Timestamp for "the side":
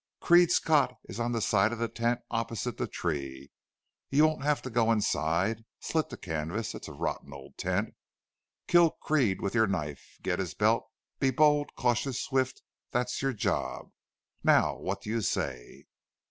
1.31-1.71